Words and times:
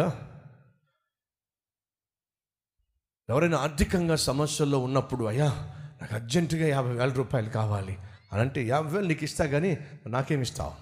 అలాగా 0.00 0.32
ఎవరైనా 3.28 3.58
ఆర్థికంగా 3.58 4.16
సమస్యల్లో 4.16 4.78
ఉన్నప్పుడు 4.78 5.24
అయ్యా 5.24 5.48
నాకు 6.02 6.14
అర్జెంటుగా 6.14 6.66
యాభై 6.66 6.92
వేల 6.92 7.12
రూపాయలు 7.12 7.50
కావాలి. 7.50 7.98
అని 8.32 8.40
అంటే 8.40 8.66
యాభై 8.66 8.90
వేలు 8.90 9.08
నీకు 9.08 9.24
ఇస్తా 9.24 9.46
కానీ 9.46 9.78
నాకేమి 10.06 10.42
ఇస్తావు? 10.42 10.74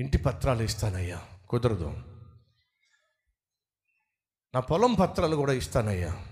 ఇంటి 0.00 0.18
పత్రాలు 0.18 0.62
ఇస్తానయ్యా 0.62 1.22
కుదరదు. 1.48 1.90
నా 4.54 4.60
పొలం 4.60 4.94
పత్రాలు 4.94 5.36
కూడా 5.36 5.52
ఇస్తానయ్యా. 5.52 6.26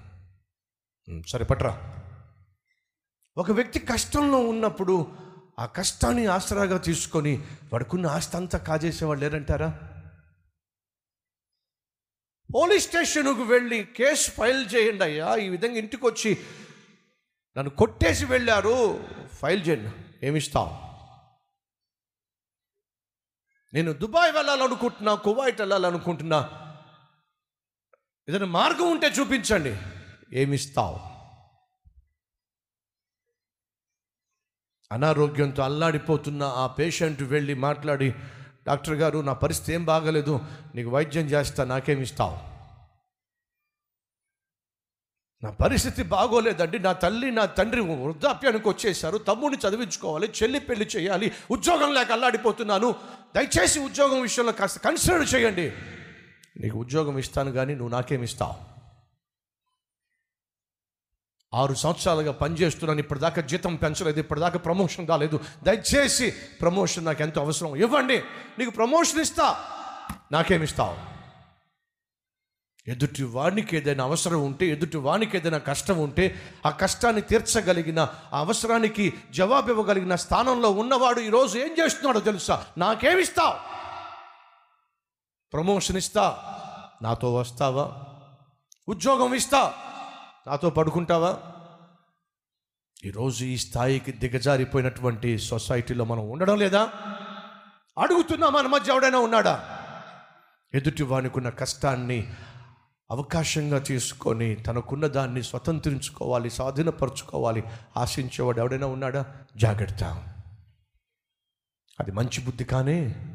సరే 1.29 1.45
పట్రా 1.45 2.01
ఒక 3.37 3.51
వ్యక్తి 3.51 3.79
కష్టంలో 3.79 4.39
ఉన్నప్పుడు 4.39 5.19
ఆ 5.59 5.67
కష్టాన్ని 5.67 6.27
ఆసరాగా 6.27 6.79
తీసుకొని 6.79 7.37
వాడుకున్న 7.73 8.07
ఆస్తి 8.07 8.37
అంతా 8.37 8.59
కాజేసేవాళ్ళు 8.59 9.25
లేరంటారా? 9.25 9.91
పోలీస్ 12.55 12.87
స్టేషన్కు 12.87 13.43
వెళ్ళి 13.43 13.85
కేసు 13.85 14.31
ఫైల్ 14.31 14.75
చేయండి 14.75 15.05
అయ్యా. 15.05 15.37
ఈ 15.37 15.49
విధంగా 15.49 15.75
ఇంటికి 15.75 16.07
వచ్చి 16.07 16.47
నన్ను 17.57 17.71
కొట్టేసి 17.71 18.25
వెళ్ళారు. 18.25 19.09
ఫైల్ 19.27 19.69
చేయండి. 19.69 20.27
ఏమిస్తావు 20.27 20.85
నేను 23.75 23.93
దుబాయ్ 23.93 24.33
వెళ్ళాలనుకుంటున్నా 24.33 25.15
కువైట్ 25.15 25.61
వెళ్ళాలనుకుంటున్నా. 25.61 26.41
ఏదైనా 28.29 28.47
మార్గం 28.47 28.91
ఉంటే 28.91 29.07
చూపించండి. 29.07 29.77
ఏమిస్తావు 30.33 31.15
అనారోగ్యంతో 34.93 35.63
అల్లాడిపోతున్న 35.63 36.43
ఆ 36.43 36.67
పేషెంట్ 36.67 37.23
వెళ్ళి 37.23 37.55
మాట్లాడి 37.55 38.15
డాక్టర్ 38.67 38.95
గారు 38.95 39.19
నా 39.19 39.33
పరిస్థితి 39.33 39.73
ఏం 39.73 39.85
బాగలేదు. 39.85 40.41
నీకు 40.75 40.91
వైద్యం 40.91 41.27
చేస్తా 41.27 41.65
నాకేమి 41.65 42.03
ఇస్తావు? 42.03 42.55
నా 45.45 45.51
పరిస్థితి 45.51 46.03
బాగోలేదండి. 46.03 46.79
నా 46.79 46.93
తల్లి 46.93 47.31
నా 47.31 47.45
తండ్రి 47.45 47.81
వృద్ధాప్యానికి 47.81 48.69
వచ్చేసారు 48.69 49.19
తమ్ముడిని 49.19 49.69
చదివించుకోవాలి 49.69 50.33
చెల్లి 50.43 50.61
పెళ్ళి 50.61 50.87
చేయాలి 50.97 51.33
ఉద్యోగం 51.51 51.95
లేక 51.95 52.13
అల్లాడిపోతున్నాను. 52.13 52.95
దయచేసి 53.37 53.81
ఉద్యోగం 53.81 54.23
విషయంలో 54.23 54.53
కాస్త 54.53 54.79
కన్సిడర్ 54.79 55.35
చేయండి. 55.35 55.73
నీకు 56.57 56.79
ఉద్యోగం 56.79 57.19
ఇస్తాను 57.19 57.53
కానీ 57.53 57.75
నువ్వు 57.75 57.89
నాకేమి 57.89 58.25
ఇస్తావు? 58.25 58.74
ఆరు 61.55 61.75
సంవత్సరాలుగా 61.75 62.33
పనిచేస్తున్నాను 62.33 62.99
ఇప్పటిదాకా 62.99 63.43
జీతం 63.43 63.75
పెంచలేదు 63.75 64.21
ఇప్పటిదాకా 64.21 64.59
ప్రమోషన్ 64.59 65.07
కాలేదు. 65.07 65.41
దయచేసి 65.63 66.31
ప్రమోషన్ 66.31 67.05
నాకు 67.05 67.23
ఎంతో 67.23 67.41
అవసరం. 67.41 67.77
ఇవ్వండి 67.77 68.23
నీకు 68.59 68.71
ప్రమోషన్ 68.71 69.21
ఇస్తా. 69.21 69.71
నాకేమిస్తావు 70.33 71.15
ఎదుటి 72.89 73.25
వానికి 73.25 73.77
ఏదైనా 73.77 74.05
అవసరం 74.05 74.43
ఉంటే 74.43 74.67
ఎదుటి 74.67 74.97
వానికి 74.97 75.37
ఏదైనా 75.37 75.59
కష్టం 75.59 75.99
ఉంటే 75.99 76.43
ఆ 76.67 76.71
కష్టాన్ని 76.71 77.23
తీర్చగలిగిన 77.23 78.01
ఆ 78.33 78.39
అవసరానికి 78.39 79.15
జవాబు 79.31 79.71
ఇవ్వగలిగిన 79.71 80.15
స్థానంలో 80.15 80.71
ఉన్నవాడు 80.71 81.21
ఈరోజు 81.21 81.59
ఏం 81.59 81.85
చేస్తున్నాడో 81.85 82.21
తెలుసా? 82.21 82.67
నాకేమిస్తావు 82.79 83.55
ప్రమోషన్ 85.53 85.97
ఇస్తా. 85.97 86.39
నాతో 87.03 87.35
వస్తావా? 87.35 87.93
ఉద్యోగం 88.89 89.35
ఇస్తా. 89.35 89.75
నాతో 90.47 90.71
పడుకుంటావా? 90.71 91.39
ఈరోజు 93.05 93.45
ఈ 93.45 93.57
స్థాయికి 93.57 94.13
దిగజారిపోయినటువంటి 94.13 95.39
సొసైటీలో 95.39 96.05
మనం 96.05 96.31
ఉండడం 96.31 96.59
లేదా? 96.59 96.93
అడుగుతున్నా 97.99 98.49
మన 98.49 98.67
మధ్య 98.67 98.93
ఎవడైనా 98.93 99.19
ఉన్నాడా? 99.19 99.81
ఎదుటి 100.75 101.03
వానికున్న 101.03 101.49
కష్టాన్ని 101.49 102.33
అవకాశంగా 103.11 103.79
తీసుకొని 103.79 104.55
తనకున్న 104.55 105.07
దాన్ని 105.07 105.43
స్వతంత్రించుకోవాలి 105.43 106.51
స్వాధీనపరచుకోవాలి 106.51 107.63
ఆశించేవాడు 107.97 108.59
ఎవడైనా 108.59 108.87
ఉన్నాడా? 108.87 109.27
జాగ్రత్త. 109.57 110.05
అది 112.01 112.13
మంచి 112.13 112.45
బుద్ధి 112.45 112.65
కానే 112.65 113.27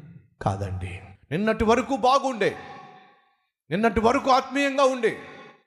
కాదండి. 0.42 1.00
నిన్నటి 1.30 1.64
వరకు 1.64 1.96
బాగుండే. 1.96 2.56
నిన్నటి 3.70 4.00
వరకు 4.00 4.30
ఆత్మీయంగా 4.30 4.84
ఉండే. 4.84 5.18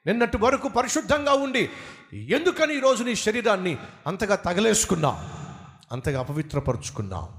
నిన్నటి 0.08 0.38
వరకు 0.38 0.68
పరిశుద్ధంగా 0.70 1.34
ఉండి 1.34 1.70
ఎందుకని 2.14 2.78
ఈరోజు 2.78 3.04
నీ 3.04 3.16
శరీరాన్ని 3.16 3.78
అంతగా 4.08 4.36
తగలేసుకున్నావు 4.36 5.18
అంతగా 5.92 6.20
అపవిత్రపరుచుకున్నావు 6.20 7.30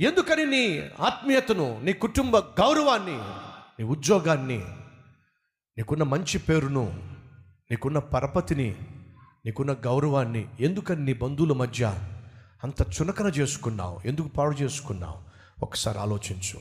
ఎందుకని 0.00 0.46
నీ 0.46 0.90
ఆత్మీయతను 1.00 1.80
నీ 1.80 1.92
కుటుంబ 1.92 2.38
గౌరవాన్ని 2.38 3.18
నీ 3.78 3.82
ఉద్యోగాన్ని 3.82 4.58
నీకున్న 5.78 6.02
మంచి 6.02 6.38
పేరును 6.38 7.16
నీకున్న 7.70 7.98
పరపతిని 7.98 8.76
నీకున్న 9.44 9.72
గౌరవాన్ని 9.72 10.48
ఎందుకని 10.60 11.04
నీ 11.04 11.12
బంధువుల 11.12 11.52
మధ్య 11.52 11.94
అంత 12.64 12.82
చునకన 12.82 13.26
చేసుకున్నావు? 13.26 14.00
ఎందుకు 14.04 14.28
పాడు 14.28 14.54
చేసుకున్నావు? 14.54 15.22
ఒకసారి 15.62 15.98
ఆలోచించు. 15.98 16.60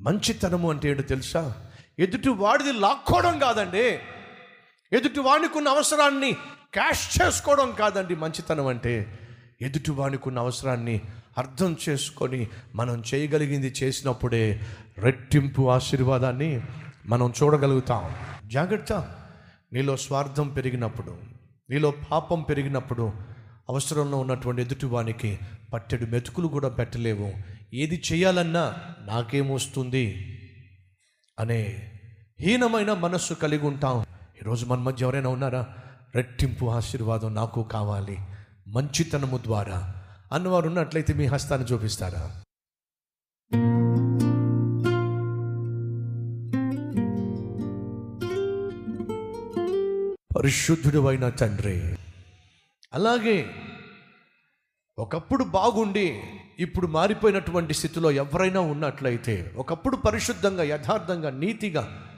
మంచితనము 0.00 0.70
అంటే 0.70 0.90
ఏంటో 0.90 1.02
తెలుసా? 1.02 1.67
ఎదుటి 1.98 2.28
వాడిది 2.28 2.72
లాక్కోవడం 2.72 3.38
కాదండి. 3.38 3.98
ఎదుటి 4.92 5.20
వాడికి 5.20 5.58
ఉన్న 5.58 5.68
అవసరాన్ని 5.68 6.32
క్యాష్ 6.72 7.22
చేసుకోవడం 7.22 7.72
కాదండి 7.72 8.14
మంచితనం 8.14 8.66
అంటే. 8.66 9.18
ఎదుటి 9.62 9.90
వాడికి 9.90 10.28
ఉన్న 10.28 10.38
అవసరాన్ని 10.38 11.00
అర్థం 11.38 11.76
చేసుకొని 11.88 12.48
మనం 12.74 13.02
చేయగలిగింది 13.14 13.74
చేసినప్పుడే 13.82 14.60
రెట్టింపు 14.98 15.70
ఆశీర్వాదాన్ని 15.70 16.60
మనం 17.06 17.32
చూడగలుగుతాం. 17.42 18.14
జాగ్రత్త. 18.46 18.92
నీలో 19.72 19.96
స్వార్థం 19.96 20.48
పెరిగినప్పుడు 20.48 21.18
నీలో 21.70 21.92
పాపం 22.10 22.42
పెరిగినప్పుడు 22.42 23.12
అవసరంలో 23.68 24.18
ఉన్నటువంటి 24.18 24.62
ఎదుటివానికి 24.62 25.38
పట్టెడు 25.72 26.04
మెతుకులు 26.04 26.46
కూడా 26.46 26.68
పెట్టలేవు. 26.68 27.32
ఏది 27.74 28.02
చేయాలన్నా 28.12 28.74
నాకేమొస్తుంది 29.00 30.34
అనే 31.38 31.92
హీనమైన 32.40 32.92
మనస్సు 32.92 33.34
కలిగి 33.34 33.66
ఉంటాం. 33.66 34.00
ఈరోజు 34.36 34.66
మన 34.66 34.78
మధ్య 34.78 35.04
ఎవరైనా 35.04 35.28
ఉన్నారా? 35.28 35.66
రెట్టింపు 36.14 36.66
ఆశీర్వాదం 36.66 37.34
నాకు 37.34 37.62
కావాలి. 37.62 38.18
మంచితనము 38.68 39.38
ద్వారా. 39.38 40.04
అన్నవారు 40.32 40.66
ఉన్నట్లయితే 40.66 41.12
మీ 41.12 41.26
హస్తాన్ని 41.26 41.68
చూపిస్తారా? 41.68 42.42
పరిశుద్ధుడు 50.36 51.06
అయిన 51.06 51.28
తండ్రి. 51.28 51.96
అలాగే 52.94 53.50
ఒకప్పుడు 54.98 55.44
బాగుండి 55.44 56.22
ఇప్పుడు 56.58 56.86
మారిపోయినటువంటి 56.86 57.74
స్థితిలో 57.74 58.10
ఎవరైనా 58.10 58.60
ఉన్నట్లయితే 58.60 59.54
ఒకప్పుడు 59.56 59.96
పరిశుద్ధంగా 59.96 60.62
యథార్థంగా 60.62 61.30
నీతిగా 61.30 62.14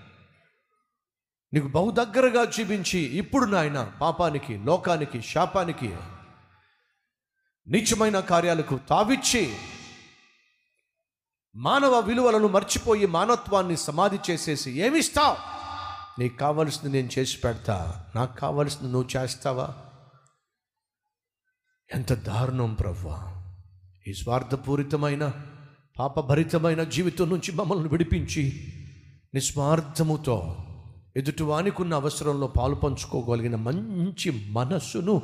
నీకు 1.55 1.69
బహు 1.69 1.91
దగ్గరగా 1.91 2.43
చూపించి 2.43 2.99
ఇప్పుడు 2.99 3.47
నాయన 3.47 3.93
పాపానికి 4.01 4.59
లోకానికి 4.59 5.23
శాపానికి 5.23 5.97
నీచమైన 7.69 8.21
కార్యాలకు 8.21 8.79
తావిచ్చి 8.89 9.57
మానవ 11.57 11.99
విలువలను 11.99 12.49
మర్చిపోయి 12.49 13.07
మానత్వాన్ని 13.07 13.77
సమాధి 13.77 14.19
చేసేసి 14.31 14.71
ఏమిస్తావు? 14.71 15.37
నీకు 16.21 16.37
కావలసింది 16.37 16.97
నేను 16.97 17.11
చేసి 17.19 17.39
పెడతా. 17.39 18.07
నాకు 18.15 18.37
కావలసింది 18.37 18.93
నువ్వు 18.93 19.09
చేస్తావా? 19.17 19.75
ఎంత 21.95 22.13
దారుణం 22.13 22.75
ప్రభా 22.75 23.40
ఈ 24.11 24.13
స్వార్థపూరితమైన 24.13 25.33
పాపభరితమైన 25.99 26.83
జీవితం 26.83 27.31
నుంచి 27.31 27.53
మమ్మల్ని 27.53 27.89
విడిపించి 27.89 28.73
నిస్వార్థముతో 29.35 30.57
ఎదుటివానికి 31.17 31.83
ఉన్న 31.83 31.95
అవసరంలో 31.95 32.47
పాలు 32.47 32.75
పంచుకోగలిగిన 32.75 33.57
మంచి 33.57 34.49
మనస్సును 34.51 35.23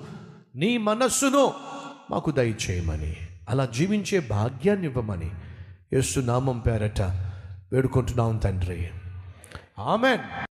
నీ 0.56 0.78
మనస్సును 0.78 1.52
మాకు 2.10 2.30
దయచేయమని 2.30 3.16
అలా 3.48 3.66
జీవించే 3.66 4.20
భాగ్యాన్ని 4.30 4.86
ఇవ్వమని 4.86 5.30
యేసు 5.92 6.20
నామం 6.20 6.58
పేరట 6.58 7.00
వేడుకుంటున్నాం 7.72 8.36
తండ్రి. 8.36 8.90
ఆమెన్. 9.78 10.45